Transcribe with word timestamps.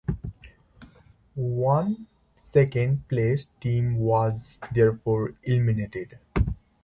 One 1.35 2.07
second-placed 2.35 3.51
team 3.61 3.97
was 3.99 4.57
therefore 4.73 5.35
eliminated. 5.43 6.17